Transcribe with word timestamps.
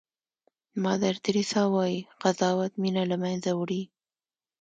مادر 0.83 1.13
تریسیا 1.25 1.63
وایي 1.73 1.99
قضاوت 2.21 2.71
مینه 2.81 3.03
له 3.11 3.17
منځه 3.23 3.51
وړي. 3.59 3.83